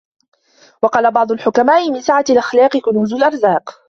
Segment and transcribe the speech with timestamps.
[0.83, 3.79] وَقَالَ بَعْضُ الْحُكَمَاءِ مِنْ سَعَةِ الْأَخْلَاقِ كُنُوزُ الْأَرْزَاقِ